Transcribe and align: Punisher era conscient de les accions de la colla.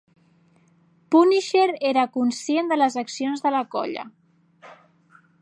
Punisher 1.15 1.67
era 1.91 2.07
conscient 2.17 2.73
de 2.73 2.79
les 2.83 2.99
accions 3.03 3.45
de 3.47 3.53
la 3.59 3.63
colla. 3.77 4.09